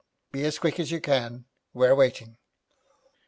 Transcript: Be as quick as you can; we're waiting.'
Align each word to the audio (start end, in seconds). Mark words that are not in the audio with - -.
Be 0.31 0.43
as 0.45 0.57
quick 0.57 0.79
as 0.79 0.89
you 0.89 0.99
can; 0.99 1.45
we're 1.75 1.93
waiting.' 1.93 2.39